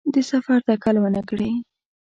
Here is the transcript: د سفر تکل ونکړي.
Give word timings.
د 0.13 0.15
سفر 0.31 0.59
تکل 0.67 0.95
ونکړي. 1.01 1.51